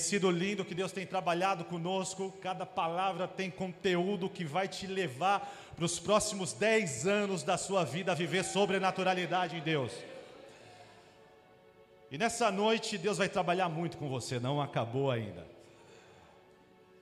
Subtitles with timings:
[0.00, 2.32] sido lindo que Deus tem trabalhado conosco.
[2.40, 7.84] Cada palavra tem conteúdo que vai te levar para os próximos 10 anos da sua
[7.84, 9.92] vida a viver sobrenaturalidade em Deus.
[12.10, 15.46] E nessa noite Deus vai trabalhar muito com você, não acabou ainda.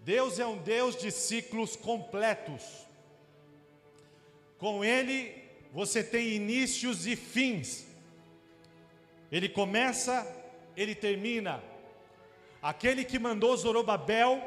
[0.01, 2.63] Deus é um Deus de ciclos completos.
[4.59, 5.35] Com Ele
[5.73, 7.87] você tem inícios e fins.
[9.31, 10.27] Ele começa,
[10.77, 11.63] ele termina.
[12.69, 14.47] Aquele que mandou Zorobabel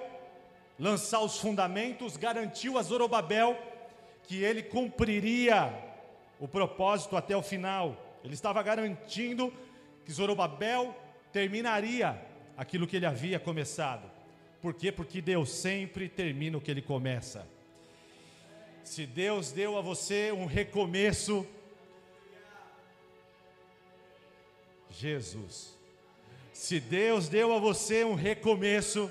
[0.77, 3.57] lançar os fundamentos, garantiu a Zorobabel
[4.25, 5.73] que ele cumpriria
[6.39, 8.19] o propósito até o final.
[8.23, 9.51] Ele estava garantindo
[10.05, 10.95] que Zorobabel
[11.33, 12.15] terminaria
[12.55, 14.07] aquilo que ele havia começado.
[14.61, 14.91] Por quê?
[14.91, 17.47] Porque Deus sempre termina o que ele começa.
[18.83, 21.43] Se Deus deu a você um recomeço,
[24.91, 25.80] Jesus.
[26.61, 29.09] Se Deus deu a você um recomeço,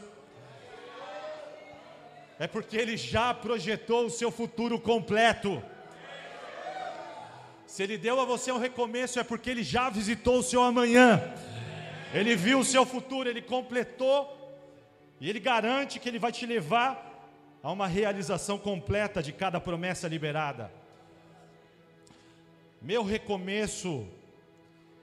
[2.39, 5.61] é porque Ele já projetou o seu futuro completo.
[7.67, 11.35] Se Ele deu a você um recomeço, é porque Ele já visitou o seu amanhã.
[12.15, 14.31] Ele viu o seu futuro, Ele completou,
[15.21, 17.35] e Ele garante que Ele vai te levar
[17.65, 20.73] a uma realização completa de cada promessa liberada.
[22.81, 24.07] Meu recomeço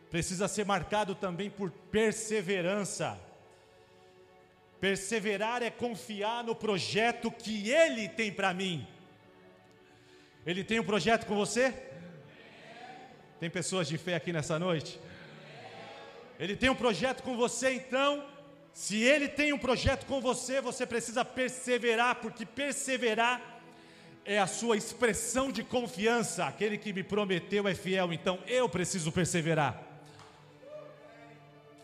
[0.10, 3.20] precisa ser marcado também por perseverança.
[4.80, 8.88] Perseverar é confiar no projeto que Ele tem para mim.
[10.46, 11.74] Ele tem um projeto com você?
[13.40, 15.00] Tem pessoas de fé aqui nessa noite?
[16.40, 18.24] Ele tem um projeto com você, então,
[18.72, 23.60] se Ele tem um projeto com você, você precisa perseverar, porque perseverar
[24.24, 26.46] é a sua expressão de confiança.
[26.46, 29.87] Aquele que me prometeu é fiel, então eu preciso perseverar.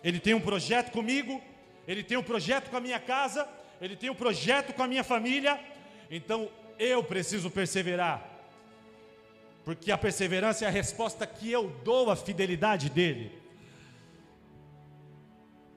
[0.03, 1.41] Ele tem um projeto comigo,
[1.87, 3.47] ele tem um projeto com a minha casa,
[3.79, 5.59] ele tem um projeto com a minha família,
[6.09, 8.29] então eu preciso perseverar.
[9.63, 13.31] Porque a perseverança é a resposta que eu dou à fidelidade dele.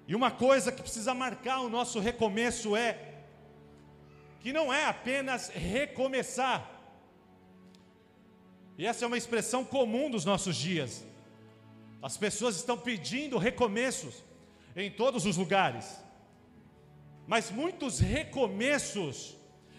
[0.08, 2.98] E uma coisa que precisa marcar o nosso recomeço é
[4.40, 6.70] que não é apenas recomeçar.
[8.78, 11.04] E essa é uma expressão comum dos nossos dias.
[12.02, 14.22] As pessoas estão pedindo recomeços
[14.74, 15.98] em todos os lugares.
[17.26, 19.36] Mas muitos recomeços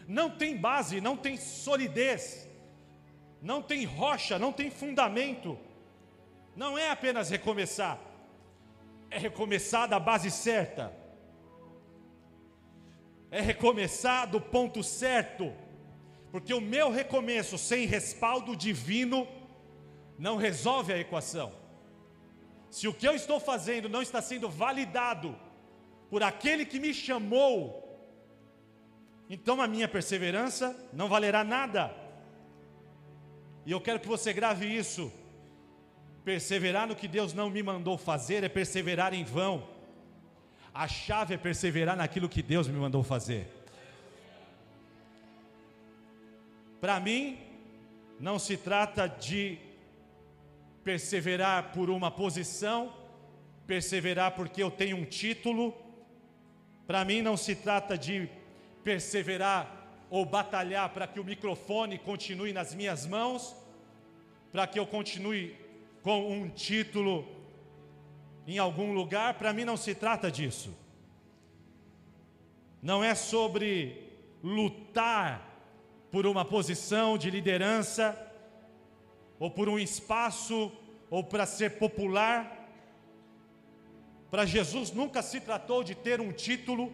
[0.08, 2.50] não têm base, não têm solidez,
[3.42, 5.58] não tem rocha, não tem fundamento.
[6.56, 8.00] Não é apenas recomeçar,
[9.12, 10.92] é recomeçar da base certa,
[13.30, 15.54] é recomeçar do ponto certo,
[16.32, 19.28] porque o meu recomeço sem respaldo divino
[20.18, 21.67] não resolve a equação.
[22.70, 25.36] Se o que eu estou fazendo não está sendo validado
[26.10, 27.84] por aquele que me chamou,
[29.30, 31.94] então a minha perseverança não valerá nada.
[33.66, 35.12] E eu quero que você grave isso.
[36.24, 39.68] Perseverar no que Deus não me mandou fazer é perseverar em vão.
[40.74, 43.48] A chave é perseverar naquilo que Deus me mandou fazer.
[46.80, 47.40] Para mim,
[48.20, 49.58] não se trata de
[50.88, 52.94] perseverar por uma posição,
[53.66, 55.76] perseverar porque eu tenho um título.
[56.88, 58.30] Para mim não se trata de
[58.86, 59.62] perseverar
[60.10, 63.54] ou batalhar para que o microfone continue nas minhas mãos,
[64.50, 65.58] para que eu continue
[66.02, 67.28] com um título
[68.48, 70.74] em algum lugar, para mim não se trata disso.
[72.82, 74.10] Não é sobre
[74.42, 75.54] lutar
[76.10, 78.27] por uma posição de liderança,
[79.40, 80.72] ou por um espaço,
[81.10, 82.70] ou para ser popular.
[84.30, 86.92] Para Jesus nunca se tratou de ter um título,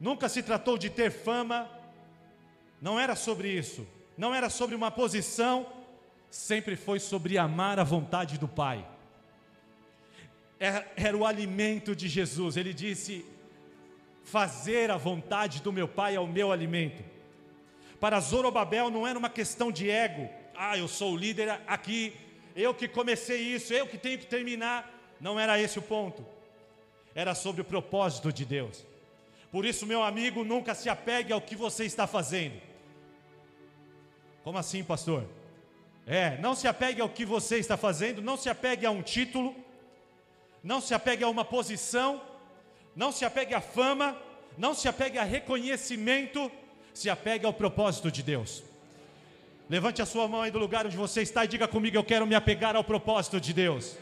[0.00, 1.70] nunca se tratou de ter fama,
[2.80, 5.66] não era sobre isso, não era sobre uma posição,
[6.30, 8.86] sempre foi sobre amar a vontade do Pai.
[10.58, 13.26] Era, era o alimento de Jesus, ele disse:
[14.22, 17.04] fazer a vontade do meu Pai é o meu alimento.
[18.00, 22.14] Para Zorobabel não era uma questão de ego, ah, eu sou o líder aqui,
[22.54, 24.90] eu que comecei isso, eu que tenho que terminar.
[25.20, 26.24] Não era esse o ponto.
[27.14, 28.84] Era sobre o propósito de Deus.
[29.50, 32.60] Por isso, meu amigo, nunca se apegue ao que você está fazendo.
[34.42, 35.24] Como assim, pastor?
[36.06, 39.54] É, não se apegue ao que você está fazendo, não se apegue a um título,
[40.62, 42.20] não se apegue a uma posição,
[42.94, 44.16] não se apegue à fama,
[44.58, 46.50] não se apegue a reconhecimento,
[46.92, 48.62] se apegue ao propósito de Deus.
[49.68, 52.26] Levante a sua mão aí do lugar onde você está e diga comigo: Eu quero
[52.26, 53.96] me apegar ao propósito de Deus.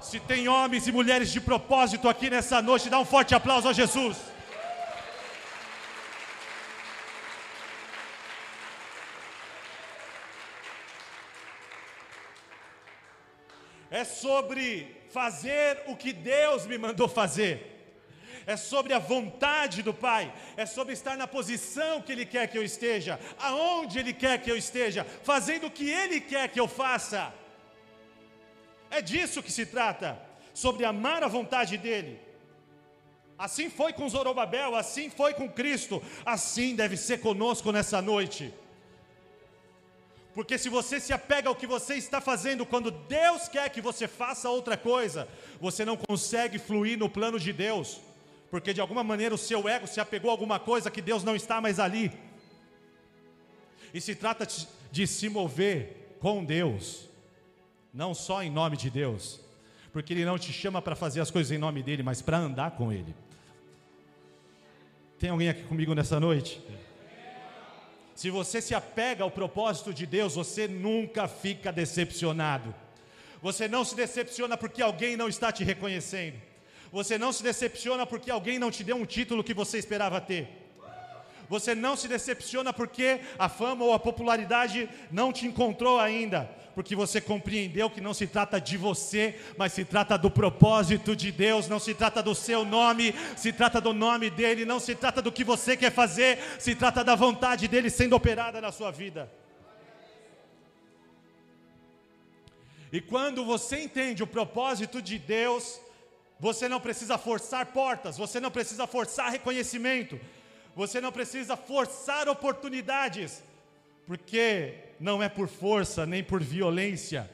[0.00, 3.72] Se tem homens e mulheres de propósito aqui nessa noite, dá um forte aplauso a
[3.72, 4.16] Jesus.
[13.90, 17.75] É sobre fazer o que Deus me mandou fazer.
[18.46, 22.56] É sobre a vontade do Pai, é sobre estar na posição que Ele quer que
[22.56, 26.68] eu esteja, aonde Ele quer que eu esteja, fazendo o que Ele quer que eu
[26.68, 27.34] faça.
[28.88, 30.16] É disso que se trata,
[30.54, 32.20] sobre amar a vontade dEle.
[33.36, 38.54] Assim foi com Zorobabel, assim foi com Cristo, assim deve ser conosco nessa noite.
[40.34, 44.06] Porque se você se apega ao que você está fazendo quando Deus quer que você
[44.06, 45.28] faça outra coisa,
[45.60, 48.00] você não consegue fluir no plano de Deus.
[48.50, 51.34] Porque de alguma maneira o seu ego se apegou a alguma coisa que Deus não
[51.34, 52.12] está mais ali.
[53.92, 54.46] E se trata
[54.90, 57.08] de se mover com Deus,
[57.92, 59.40] não só em nome de Deus,
[59.92, 62.72] porque Ele não te chama para fazer as coisas em nome dEle, mas para andar
[62.72, 63.14] com Ele.
[65.18, 66.62] Tem alguém aqui comigo nessa noite?
[68.14, 72.74] Se você se apega ao propósito de Deus, você nunca fica decepcionado.
[73.42, 76.40] Você não se decepciona porque alguém não está te reconhecendo.
[76.92, 80.48] Você não se decepciona porque alguém não te deu um título que você esperava ter.
[81.48, 86.94] Você não se decepciona porque a fama ou a popularidade não te encontrou ainda porque
[86.94, 91.68] você compreendeu que não se trata de você, mas se trata do propósito de Deus,
[91.68, 95.32] não se trata do seu nome, se trata do nome dele, não se trata do
[95.32, 99.32] que você quer fazer, se trata da vontade dele sendo operada na sua vida.
[102.92, 105.80] E quando você entende o propósito de Deus,
[106.38, 110.20] você não precisa forçar portas, você não precisa forçar reconhecimento,
[110.74, 113.42] você não precisa forçar oportunidades,
[114.06, 117.30] porque não é por força nem por violência,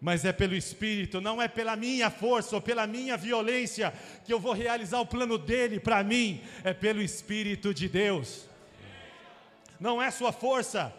[0.00, 3.92] mas é pelo Espírito, não é pela minha força ou pela minha violência
[4.24, 8.46] que eu vou realizar o plano dele para mim, é pelo Espírito de Deus.
[9.78, 10.92] Não é sua força,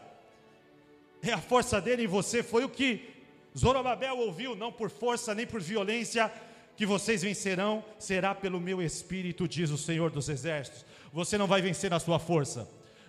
[1.23, 3.09] é a força dele em você, foi o que
[3.57, 6.31] Zorobabel ouviu, não por força nem por violência,
[6.75, 10.85] que vocês vencerão, será pelo meu Espírito, diz o Senhor dos Exércitos.
[11.13, 12.67] Você não vai vencer na sua força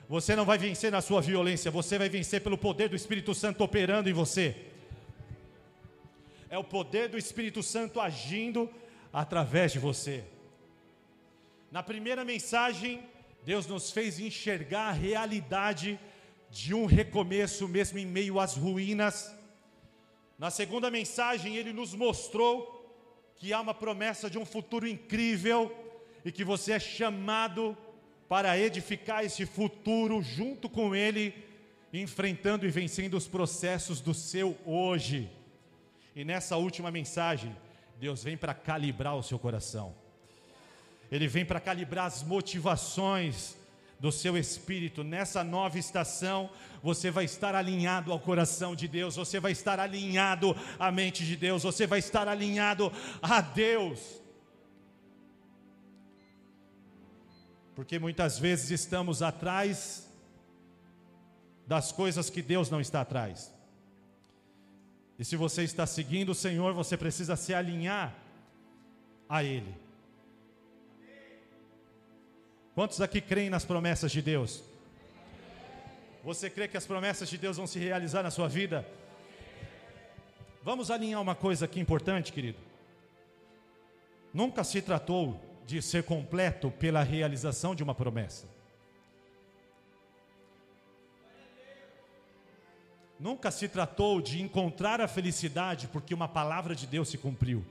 [0.08, 3.64] você não vai vencer na sua violência, você vai vencer pelo poder do Espírito Santo
[3.64, 4.54] operando em você.
[6.50, 8.68] É o poder do Espírito Santo agindo
[9.10, 10.22] através de você.
[11.70, 13.02] Na primeira mensagem,
[13.42, 15.98] Deus nos fez enxergar a realidade
[16.50, 19.34] de um recomeço, mesmo em meio às ruínas.
[20.38, 22.81] Na segunda mensagem, Ele nos mostrou
[23.42, 25.76] que há uma promessa de um futuro incrível
[26.24, 27.76] e que você é chamado
[28.28, 31.34] para edificar esse futuro junto com Ele,
[31.92, 35.28] enfrentando e vencendo os processos do seu hoje.
[36.14, 37.52] E nessa última mensagem,
[37.98, 39.92] Deus vem para calibrar o seu coração,
[41.10, 43.56] Ele vem para calibrar as motivações
[44.02, 45.04] do seu espírito.
[45.04, 46.50] Nessa nova estação,
[46.82, 51.36] você vai estar alinhado ao coração de Deus, você vai estar alinhado à mente de
[51.36, 54.00] Deus, você vai estar alinhado a Deus.
[57.76, 60.10] Porque muitas vezes estamos atrás
[61.64, 63.54] das coisas que Deus não está atrás.
[65.16, 68.12] E se você está seguindo o Senhor, você precisa se alinhar
[69.28, 69.81] a Ele.
[72.74, 74.62] Quantos aqui creem nas promessas de Deus?
[76.24, 78.86] Você crê que as promessas de Deus vão se realizar na sua vida?
[80.62, 82.58] Vamos alinhar uma coisa aqui importante, querido.
[84.32, 88.48] Nunca se tratou de ser completo pela realização de uma promessa.
[93.20, 97.64] Nunca se tratou de encontrar a felicidade porque uma palavra de Deus se cumpriu.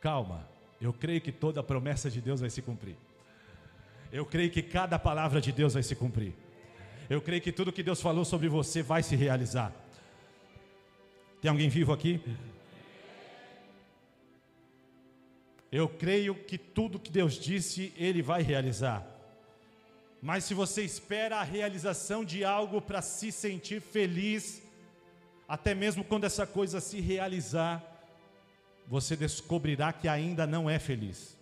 [0.00, 0.48] Calma,
[0.80, 2.96] eu creio que toda promessa de Deus vai se cumprir.
[4.10, 6.32] Eu creio que cada palavra de Deus vai se cumprir.
[7.08, 9.72] Eu creio que tudo que Deus falou sobre você vai se realizar.
[11.40, 12.20] Tem alguém vivo aqui?
[15.70, 19.06] Eu creio que tudo que Deus disse, Ele vai realizar.
[20.20, 24.62] Mas se você espera a realização de algo para se sentir feliz,
[25.48, 27.89] até mesmo quando essa coisa se realizar,
[28.90, 31.38] você descobrirá que ainda não é feliz.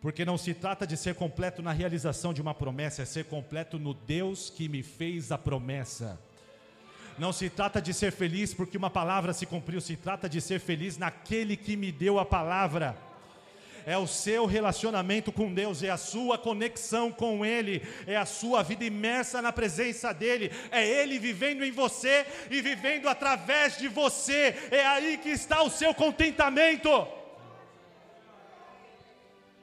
[0.00, 3.80] Porque não se trata de ser completo na realização de uma promessa, é ser completo
[3.80, 6.20] no Deus que me fez a promessa.
[7.18, 10.60] Não se trata de ser feliz porque uma palavra se cumpriu, se trata de ser
[10.60, 12.96] feliz naquele que me deu a palavra.
[13.86, 18.62] É o seu relacionamento com Deus, é a sua conexão com Ele, é a sua
[18.62, 24.54] vida imersa na presença dEle, é Ele vivendo em você e vivendo através de você,
[24.70, 27.06] é aí que está o seu contentamento.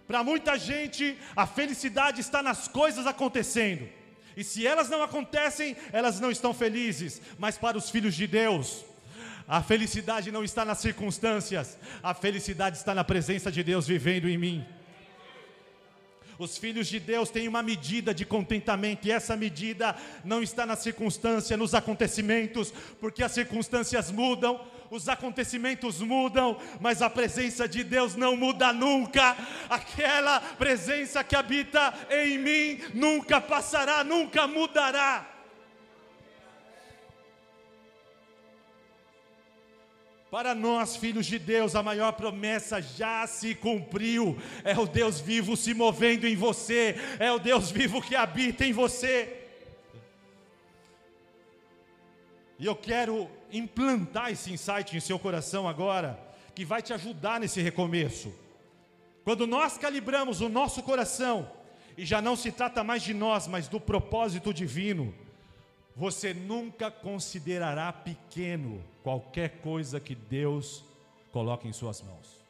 [0.08, 3.88] Para muita gente, a felicidade está nas coisas acontecendo.
[4.36, 7.22] E se elas não acontecem, elas não estão felizes.
[7.38, 8.84] Mas para os filhos de Deus,
[9.48, 14.38] a felicidade não está nas circunstâncias, a felicidade está na presença de Deus vivendo em
[14.38, 14.66] mim.
[16.42, 19.96] Os filhos de Deus têm uma medida de contentamento, e essa medida
[20.26, 27.10] não está na circunstância, nos acontecimentos, porque as circunstâncias mudam, os acontecimentos mudam, mas a
[27.10, 29.38] presença de Deus não muda nunca.
[29.70, 35.31] Aquela presença que habita em mim nunca passará, nunca mudará.
[40.32, 44.38] Para nós, filhos de Deus, a maior promessa já se cumpriu.
[44.64, 48.72] É o Deus vivo se movendo em você, é o Deus vivo que habita em
[48.72, 49.46] você.
[52.58, 56.18] E eu quero implantar esse insight em seu coração agora,
[56.56, 58.34] que vai te ajudar nesse recomeço.
[59.26, 61.52] Quando nós calibramos o nosso coração,
[61.98, 65.14] e já não se trata mais de nós, mas do propósito divino,
[65.96, 70.84] você nunca considerará pequeno qualquer coisa que Deus
[71.32, 72.42] coloque em suas mãos.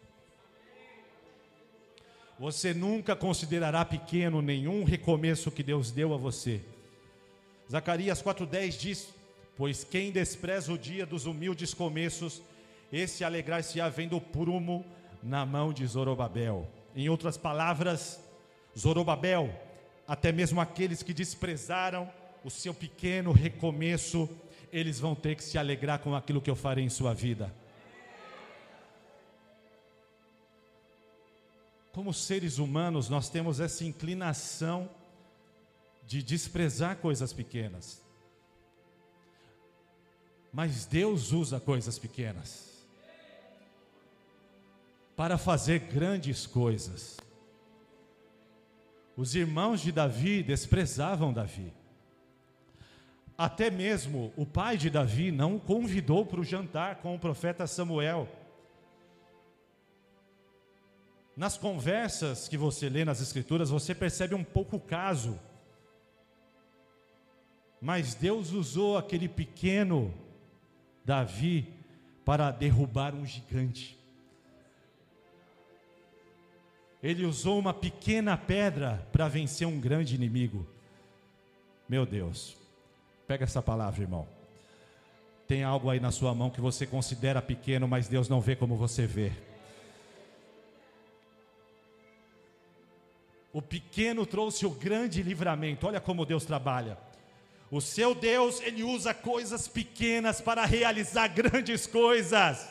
[2.39, 6.61] Você nunca considerará pequeno nenhum recomeço que Deus deu a você.
[7.69, 9.13] Zacarias 4,10 diz:
[9.55, 12.41] Pois quem despreza o dia dos humildes começos,
[12.91, 14.85] esse alegrar-se-á vendo o prumo
[15.21, 16.67] na mão de Zorobabel.
[16.95, 18.19] Em outras palavras,
[18.77, 19.53] Zorobabel,
[20.07, 22.11] até mesmo aqueles que desprezaram
[22.43, 24.29] o seu pequeno recomeço,
[24.71, 27.53] eles vão ter que se alegrar com aquilo que eu farei em sua vida.
[31.91, 34.89] Como seres humanos, nós temos essa inclinação
[36.07, 38.01] de desprezar coisas pequenas.
[40.51, 42.71] Mas Deus usa coisas pequenas
[45.15, 47.17] para fazer grandes coisas.
[49.15, 51.71] Os irmãos de Davi desprezavam Davi.
[53.41, 57.65] Até mesmo o pai de Davi não o convidou para o jantar com o profeta
[57.65, 58.29] Samuel.
[61.35, 65.39] Nas conversas que você lê nas Escrituras, você percebe um pouco o caso.
[67.81, 70.13] Mas Deus usou aquele pequeno
[71.03, 71.67] Davi
[72.23, 73.97] para derrubar um gigante.
[77.01, 80.67] Ele usou uma pequena pedra para vencer um grande inimigo.
[81.89, 82.60] Meu Deus.
[83.31, 84.27] Pega essa palavra, irmão.
[85.47, 88.75] Tem algo aí na sua mão que você considera pequeno, mas Deus não vê como
[88.75, 89.31] você vê.
[93.53, 95.87] O pequeno trouxe o grande livramento.
[95.87, 96.97] Olha como Deus trabalha.
[97.71, 102.69] O seu Deus, ele usa coisas pequenas para realizar grandes coisas.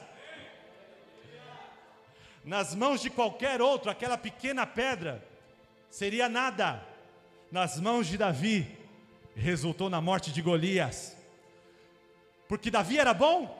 [2.45, 5.26] Nas mãos de qualquer outro, aquela pequena pedra
[5.88, 6.87] seria nada.
[7.50, 8.79] Nas mãos de Davi,
[9.40, 11.16] resultou na morte de Golias.
[12.49, 13.56] Porque Davi era bom?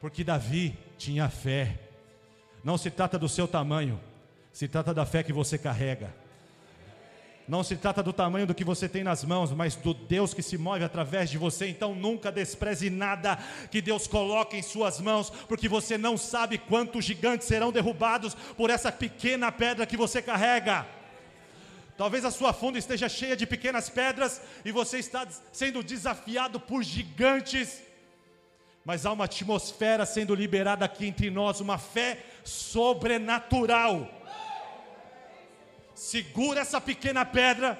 [0.00, 1.78] Porque Davi tinha fé.
[2.62, 4.00] Não se trata do seu tamanho,
[4.52, 6.14] se trata da fé que você carrega.
[7.48, 10.42] Não se trata do tamanho do que você tem nas mãos, mas do Deus que
[10.42, 11.68] se move através de você.
[11.68, 13.38] Então nunca despreze nada
[13.70, 18.68] que Deus coloque em suas mãos, porque você não sabe quantos gigantes serão derrubados por
[18.68, 20.86] essa pequena pedra que você carrega.
[21.96, 26.82] Talvez a sua funda esteja cheia de pequenas pedras e você está sendo desafiado por
[26.82, 27.82] gigantes.
[28.84, 34.08] Mas há uma atmosfera sendo liberada aqui entre nós, uma fé sobrenatural.
[35.94, 37.78] Segura essa pequena pedra,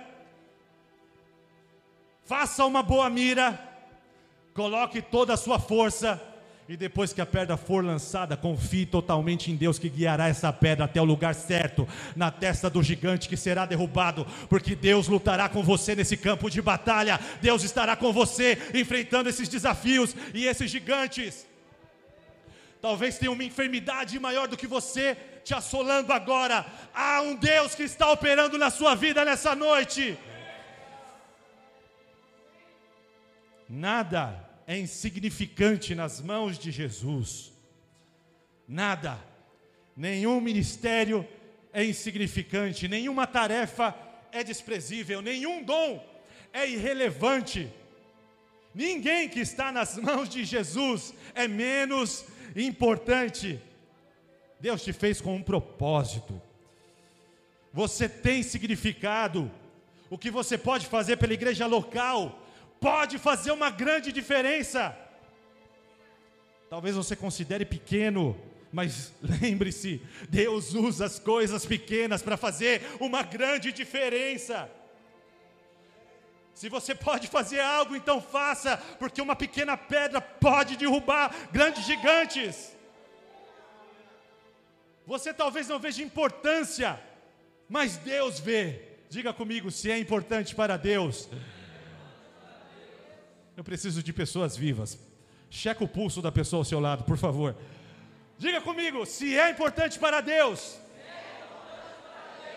[2.25, 3.61] faça uma boa mira,
[4.54, 6.20] coloque toda a sua força
[6.68, 10.87] e depois que a pedra for lançada, confie totalmente em Deus que guiará essa pedra
[10.87, 15.62] até o lugar certo, na testa do gigante que será derrubado, porque Deus lutará com
[15.62, 17.20] você nesse campo de batalha.
[17.40, 21.46] Deus estará com você enfrentando esses desafios e esses gigantes.
[22.82, 26.66] Talvez tenha uma enfermidade maior do que você te assolando agora.
[26.92, 30.18] Há um Deus que está operando na sua vida nessa noite.
[33.68, 37.52] Nada é insignificante nas mãos de Jesus.
[38.66, 39.18] Nada,
[39.96, 41.26] nenhum ministério
[41.73, 43.94] é insignificante, nenhuma tarefa
[44.32, 46.04] é desprezível, nenhum dom
[46.52, 47.70] é irrelevante.
[48.75, 52.25] Ninguém que está nas mãos de Jesus é menos
[52.56, 53.61] importante.
[54.58, 56.40] Deus te fez com um propósito.
[57.73, 59.50] você tem significado.
[60.08, 62.45] O que você pode fazer pela igreja local
[62.80, 64.97] pode fazer uma grande diferença.
[66.68, 68.38] Talvez você considere pequeno,
[68.73, 74.71] mas lembre-se, Deus usa as coisas pequenas para fazer uma grande diferença.
[76.54, 82.75] Se você pode fazer algo, então faça, porque uma pequena pedra pode derrubar grandes gigantes.
[85.06, 86.99] Você talvez não veja importância,
[87.68, 88.80] mas Deus vê.
[89.09, 91.28] Diga comigo se é importante para Deus.
[93.56, 94.98] Eu preciso de pessoas vivas.
[95.48, 97.56] Checa o pulso da pessoa ao seu lado, por favor.
[98.38, 100.78] Diga comigo, se é importante para Deus,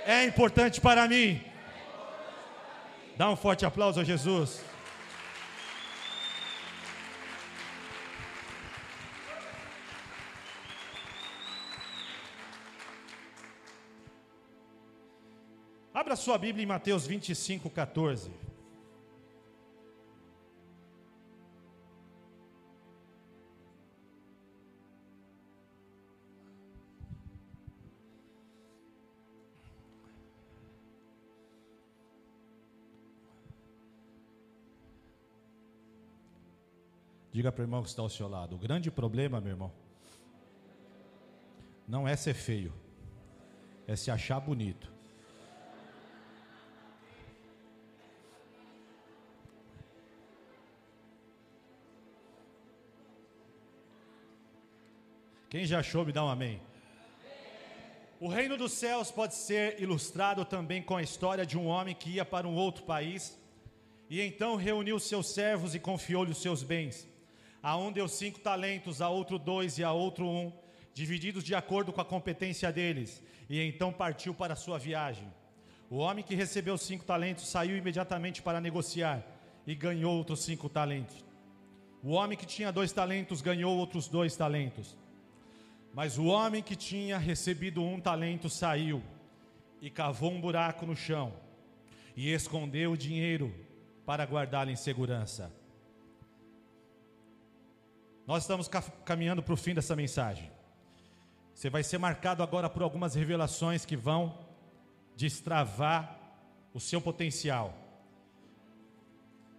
[0.06, 1.42] é importante para mim.
[3.16, 4.62] Dá um forte aplauso a Jesus.
[15.94, 18.49] Abra sua Bíblia em Mateus 25, 14.
[37.40, 39.72] Diga para o irmão que está ao seu lado: o grande problema, meu irmão,
[41.88, 42.74] não é ser feio,
[43.88, 44.92] é se achar bonito.
[55.50, 56.62] Quem já achou, me dá um amém.
[58.20, 62.10] O reino dos céus pode ser ilustrado também com a história de um homem que
[62.10, 63.40] ia para um outro país
[64.10, 67.09] e então reuniu seus servos e confiou-lhe os seus bens.
[67.62, 70.52] A um deu cinco talentos, a outro dois e a outro um,
[70.94, 75.28] divididos de acordo com a competência deles, e então partiu para sua viagem.
[75.90, 79.26] O homem que recebeu cinco talentos saiu imediatamente para negociar
[79.66, 81.26] e ganhou outros cinco talentos.
[82.02, 84.98] O homem que tinha dois talentos ganhou outros dois talentos.
[85.94, 89.04] Mas o homem que tinha recebido um talento saiu
[89.82, 91.34] e cavou um buraco no chão
[92.16, 93.54] e escondeu o dinheiro
[94.06, 95.52] para guardá-lo em segurança.
[98.30, 98.70] Nós estamos
[99.04, 100.52] caminhando para o fim dessa mensagem.
[101.52, 104.38] Você vai ser marcado agora por algumas revelações que vão
[105.16, 106.16] destravar
[106.72, 107.76] o seu potencial.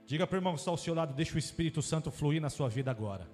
[0.06, 2.48] Diga para o irmão que está ao seu lado, deixa o Espírito Santo fluir na
[2.48, 3.28] sua vida agora.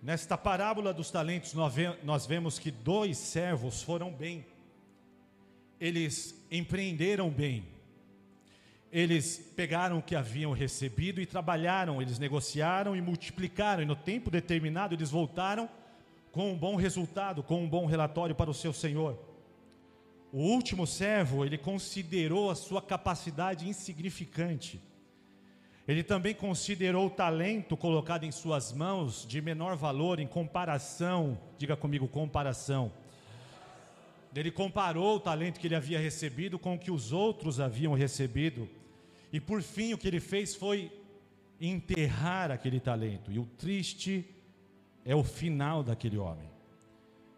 [0.00, 1.52] Nesta parábola dos talentos,
[2.02, 4.46] nós vemos que dois servos foram bem,
[5.78, 7.73] eles empreenderam bem,
[8.94, 14.30] eles pegaram o que haviam recebido e trabalharam, eles negociaram e multiplicaram, e no tempo
[14.30, 15.68] determinado eles voltaram
[16.30, 19.18] com um bom resultado, com um bom relatório para o seu senhor.
[20.32, 24.80] O último servo, ele considerou a sua capacidade insignificante.
[25.88, 31.76] Ele também considerou o talento colocado em suas mãos de menor valor em comparação, diga
[31.76, 32.92] comigo, comparação.
[34.32, 38.68] Ele comparou o talento que ele havia recebido com o que os outros haviam recebido
[39.34, 40.92] e por fim, o que ele fez foi
[41.60, 43.32] enterrar aquele talento.
[43.32, 44.24] E o triste
[45.04, 46.48] é o final daquele homem.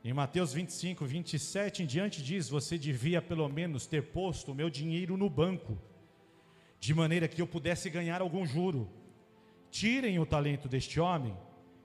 [0.05, 4.69] Em Mateus 25, 27 em diante diz: Você devia pelo menos ter posto o meu
[4.69, 5.79] dinheiro no banco,
[6.79, 8.91] de maneira que eu pudesse ganhar algum juro.
[9.71, 11.35] Tirem o talento deste homem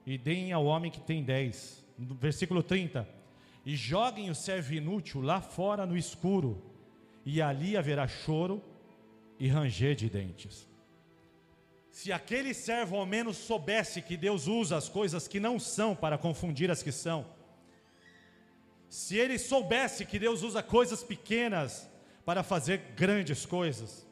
[0.04, 1.82] e deem ao homem que tem dez.
[1.98, 3.08] No versículo 30.
[3.64, 6.62] E joguem o servo inútil lá fora no escuro,
[7.24, 8.62] e ali haverá choro
[9.42, 10.68] e ranger de dentes.
[11.90, 16.16] Se aquele servo ao menos soubesse que Deus usa as coisas que não são para
[16.16, 17.26] confundir as que são,
[18.88, 21.90] se ele soubesse que Deus usa coisas pequenas
[22.24, 24.06] para fazer grandes coisas,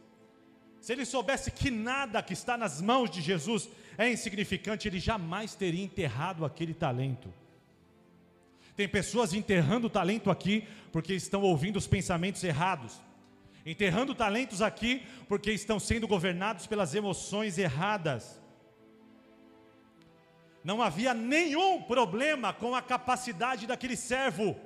[0.81, 5.55] se ele soubesse que nada que está nas mãos de Jesus é insignificante, ele jamais
[5.55, 7.33] teria enterrado aquele talento.
[8.75, 13.01] Tem pessoas enterrando o talento aqui porque estão ouvindo os pensamentos errados
[13.65, 18.41] enterrando talentos aqui porque estão sendo governados pelas emoções erradas.
[20.63, 24.57] Não havia nenhum problema com a capacidade daquele servo,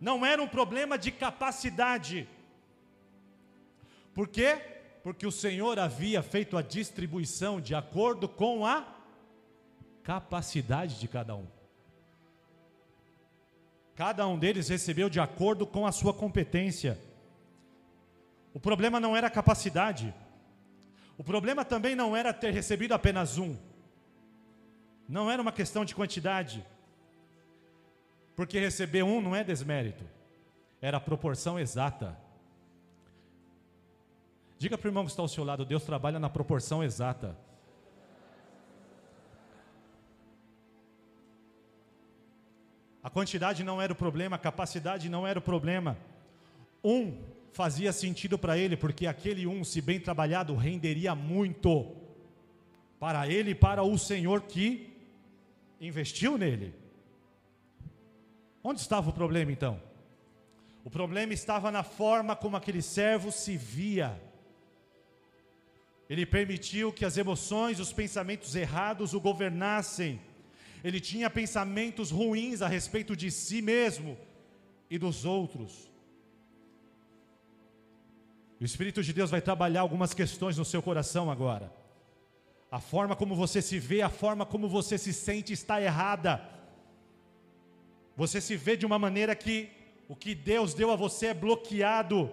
[0.00, 2.28] não era um problema de capacidade.
[4.12, 4.60] Por quê?
[5.02, 8.86] Porque o Senhor havia feito a distribuição de acordo com a
[10.02, 11.46] capacidade de cada um.
[13.96, 16.98] Cada um deles recebeu de acordo com a sua competência.
[18.54, 20.14] O problema não era a capacidade.
[21.18, 23.56] O problema também não era ter recebido apenas um.
[25.08, 26.64] Não era uma questão de quantidade.
[28.36, 30.04] Porque receber um não é desmérito,
[30.80, 32.16] era a proporção exata.
[34.56, 37.36] Diga para o irmão que está ao seu lado: Deus trabalha na proporção exata.
[43.02, 45.96] A quantidade não era o problema, a capacidade não era o problema.
[46.82, 51.96] Um fazia sentido para ele, porque aquele um, se bem trabalhado, renderia muito
[53.00, 54.92] para ele e para o Senhor que
[55.80, 56.74] investiu nele.
[58.62, 59.80] Onde estava o problema então?
[60.84, 64.20] O problema estava na forma como aquele servo se via.
[66.10, 70.20] Ele permitiu que as emoções, os pensamentos errados o governassem
[70.84, 74.18] ele tinha pensamentos ruins a respeito de si mesmo
[74.90, 75.90] e dos outros.
[78.60, 81.72] O Espírito de Deus vai trabalhar algumas questões no seu coração agora.
[82.70, 86.40] A forma como você se vê, a forma como você se sente está errada.
[88.16, 89.70] Você se vê de uma maneira que
[90.08, 92.30] o que Deus deu a você é bloqueado.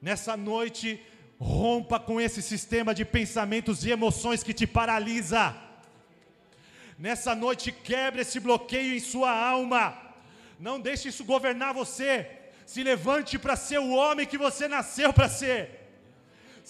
[0.00, 1.00] Nessa noite,
[1.38, 5.54] rompa com esse sistema de pensamentos e emoções que te paralisa.
[6.98, 9.96] Nessa noite, quebre esse bloqueio em sua alma.
[10.58, 12.35] Não deixe isso governar você.
[12.72, 15.60] Se levante para ser o homem que você nasceu para ser.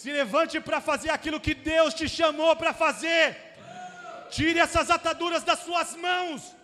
[0.00, 3.24] Se levante para fazer aquilo que Deus te chamou para fazer.
[4.36, 6.54] Tire essas ataduras das suas mãos.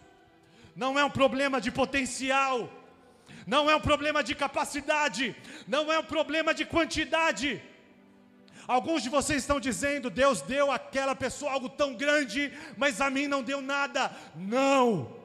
[0.77, 2.57] Não é um problema de potencial.
[3.55, 5.35] Não é um problema de capacidade.
[5.66, 7.51] Não é um problema de quantidade
[8.66, 13.27] Alguns de vocês estão dizendo: Deus deu àquela pessoa algo tão grande, mas a mim
[13.27, 14.11] não deu nada.
[14.37, 15.22] Não!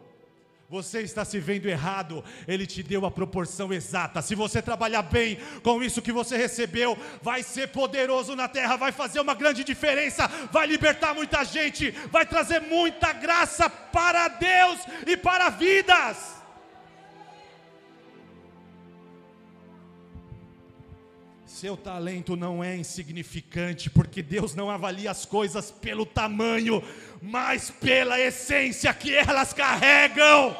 [0.69, 4.21] Você está se vendo errado, Ele te deu a proporção exata.
[4.21, 8.91] Se você trabalhar bem com isso que você recebeu, vai ser poderoso na terra, vai
[8.91, 15.15] fazer uma grande diferença, vai libertar muita gente, vai trazer muita graça para Deus e
[15.15, 16.36] para vidas.
[21.59, 26.83] Seu talento não é insignificante, porque Deus não avalia as coisas pelo tamanho,
[27.19, 30.55] mas pela essência que elas carregam.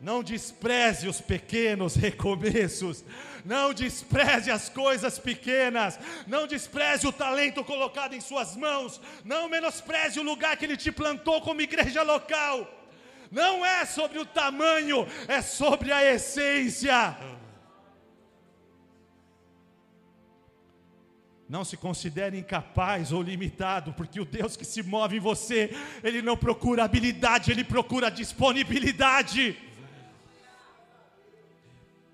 [0.00, 3.04] Não despreze os pequenos recomeços,
[3.44, 10.18] não despreze as coisas pequenas, não despreze o talento colocado em suas mãos, não menospreze
[10.18, 12.68] o lugar que Ele te plantou como igreja local.
[13.30, 17.37] Não é sobre o tamanho, é sobre a essência.
[21.48, 25.70] Não se considere incapaz ou limitado, porque o Deus que se move em você,
[26.04, 29.56] Ele não procura habilidade, Ele procura disponibilidade.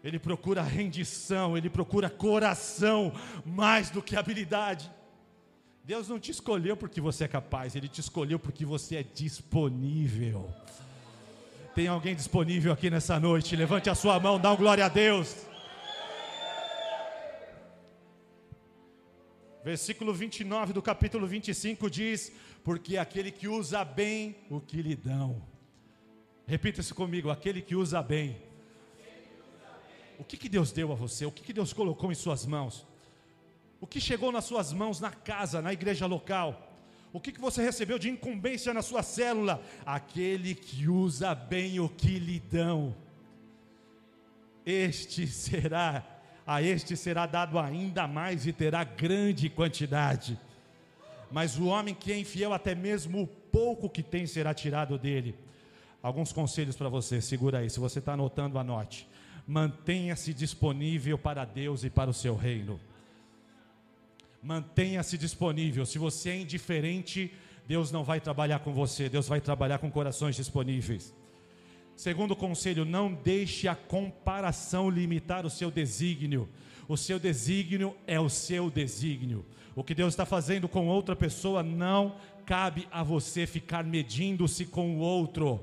[0.04, 3.12] Ele procura rendição, Ele procura coração,
[3.44, 4.88] mais do que habilidade.
[5.82, 10.48] Deus não te escolheu porque você é capaz, Ele te escolheu porque você é disponível.
[11.74, 13.56] Tem alguém disponível aqui nessa noite?
[13.56, 15.34] Levante a sua mão, dá um glória a Deus.
[19.64, 22.30] Versículo 29 do capítulo 25 diz:
[22.62, 25.42] Porque aquele que usa bem o que lhe dão.
[26.46, 28.36] Repita isso comigo: aquele que usa bem.
[30.18, 31.24] O que, que Deus deu a você?
[31.24, 32.86] O que, que Deus colocou em suas mãos?
[33.80, 36.70] O que chegou nas suas mãos na casa, na igreja local?
[37.10, 39.62] O que, que você recebeu de incumbência na sua célula?
[39.86, 42.94] Aquele que usa bem o que lhe dão.
[44.66, 46.13] Este será
[46.46, 50.38] a este será dado ainda mais e terá grande quantidade.
[51.30, 55.34] Mas o homem que é infiel, até mesmo o pouco que tem será tirado dele.
[56.02, 59.08] Alguns conselhos para você, segura aí, se você está anotando, anote.
[59.46, 62.78] Mantenha-se disponível para Deus e para o seu reino.
[64.42, 65.86] Mantenha-se disponível.
[65.86, 67.32] Se você é indiferente,
[67.66, 71.14] Deus não vai trabalhar com você, Deus vai trabalhar com corações disponíveis.
[71.96, 76.48] Segundo conselho, não deixe a comparação limitar o seu desígnio.
[76.88, 79.44] O seu desígnio é o seu desígnio.
[79.74, 84.96] O que Deus está fazendo com outra pessoa não cabe a você ficar medindo-se com
[84.96, 85.60] o outro.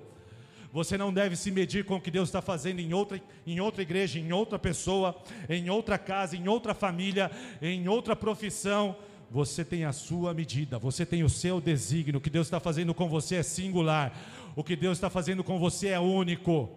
[0.74, 3.82] Você não deve se medir com o que Deus está fazendo em outra, em outra
[3.82, 7.30] igreja, em outra pessoa, em outra casa, em outra família,
[7.62, 8.96] em outra profissão.
[9.30, 12.18] Você tem a sua medida, você tem o seu desígnio.
[12.20, 14.14] O que Deus está fazendo com você é singular.
[14.56, 16.70] O que Deus está fazendo com você é único.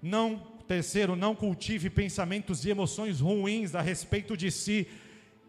[0.00, 4.86] Não, terceiro, não cultive pensamentos e emoções ruins a respeito de si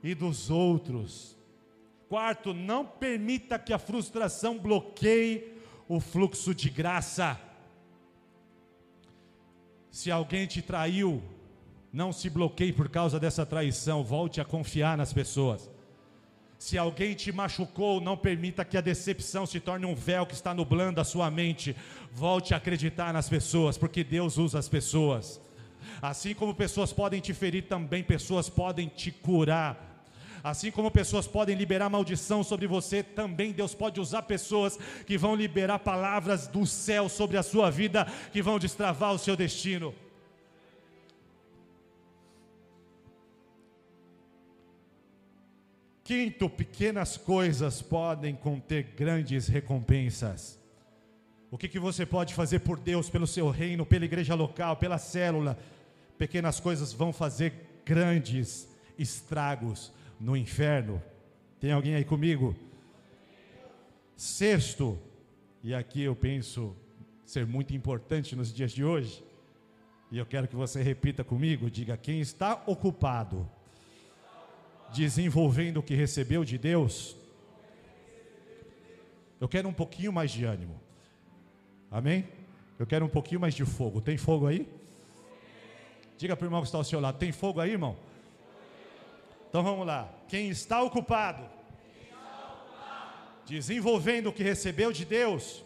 [0.03, 1.37] e dos outros.
[2.07, 5.53] Quarto, não permita que a frustração bloqueie
[5.87, 7.39] o fluxo de graça.
[9.89, 11.23] Se alguém te traiu,
[11.91, 15.69] não se bloqueie por causa dessa traição, volte a confiar nas pessoas.
[16.65, 20.51] Se alguém te machucou, não permita que a decepção se torne um véu que está
[20.51, 21.75] nublando a sua mente.
[22.11, 25.39] Volte a acreditar nas pessoas, porque Deus usa as pessoas.
[26.01, 30.07] Assim como pessoas podem te ferir, também pessoas podem te curar.
[30.43, 35.35] Assim como pessoas podem liberar maldição sobre você, também Deus pode usar pessoas que vão
[35.35, 39.93] liberar palavras do céu sobre a sua vida, que vão destravar o seu destino.
[46.05, 50.59] Quinto, pequenas coisas podem conter grandes recompensas.
[51.49, 54.99] O que, que você pode fazer por Deus, pelo seu reino, pela igreja local, pela
[54.99, 55.57] célula?
[56.15, 61.01] Pequenas coisas vão fazer grandes estragos no inferno.
[61.59, 62.55] Tem alguém aí comigo?
[64.15, 64.99] Sexto,
[65.63, 66.75] e aqui eu penso
[67.25, 69.23] ser muito importante nos dias de hoje,
[70.11, 73.49] e eu quero que você repita comigo: diga, quem está ocupado
[74.95, 77.17] desenvolvendo o que recebeu de Deus,
[79.41, 80.79] eu quero um pouquinho mais de ânimo.
[81.91, 82.27] Amém?
[82.79, 83.99] Eu quero um pouquinho mais de fogo.
[83.99, 84.67] Tem fogo aí?
[86.17, 87.97] Diga para o irmão que está ao seu lado: tem fogo aí, irmão?
[89.49, 90.09] Então vamos lá.
[90.29, 91.43] Quem está ocupado,
[93.45, 95.63] desenvolvendo o que recebeu de Deus,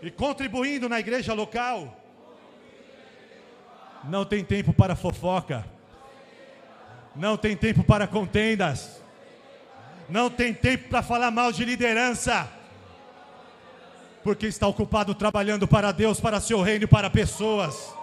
[0.00, 2.00] e contribuindo na igreja local,
[4.04, 5.77] não tem tempo para fofoca
[7.14, 9.00] não tem tempo para contendas.
[10.08, 12.48] Não tem tempo para falar mal de liderança.
[14.22, 17.97] Porque está ocupado trabalhando para Deus, para seu reino e para pessoas.